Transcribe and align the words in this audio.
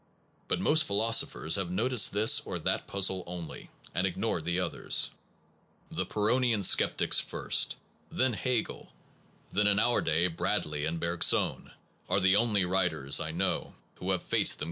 But 0.47 0.59
most 0.59 0.85
philosophers 0.85 1.53
have 1.57 1.69
noticed 1.69 2.11
this 2.11 2.39
or 2.39 2.57
that 2.57 2.87
puzzle 2.87 3.23
only, 3.27 3.69
and 3.93 4.07
ignored 4.07 4.45
the 4.45 4.59
others. 4.59 5.11
The 5.91 6.07
pyrrhonian 6.07 6.63
Sceptics 6.65 7.19
first, 7.19 7.75
then 8.11 8.33
Hegel, 8.33 8.85
1 9.51 9.53
then 9.53 9.67
in 9.67 9.77
our 9.77 10.01
day 10.01 10.25
Bradley 10.25 10.85
and 10.85 10.99
Bergson, 10.99 11.69
are 12.09 12.19
the 12.19 12.35
only 12.37 12.65
writers 12.65 13.19
I 13.19 13.29
know 13.29 13.75
who 13.97 14.09
have 14.09 14.23
faced 14.23 14.23
them 14.23 14.23
col 14.23 14.23
Duhem, 14.23 14.23
Milhaud, 14.23 14.23
LeRoy, 14.23 14.37
Wilbois, 14.37 14.39
H. 14.39 14.57